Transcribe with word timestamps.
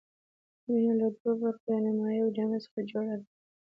وینه 0.67 0.93
له 1.01 1.07
دوو 1.17 1.33
برخو 1.41 1.65
یعنې 1.73 1.91
مایع 1.99 2.21
او 2.23 2.33
جامد 2.35 2.61
څخه 2.65 2.79
جوړه 2.91 3.15
ده. 3.19 3.27